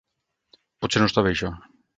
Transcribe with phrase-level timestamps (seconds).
[0.85, 1.55] Potser no està bé, això.